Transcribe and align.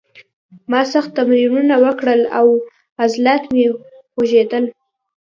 ما 0.71 0.81
سخت 0.93 1.09
تمرینونه 1.17 1.75
وکړل 1.83 2.21
او 2.37 2.47
عضلات 3.03 3.43
مې 3.53 3.65
خوږېدل 4.11 4.63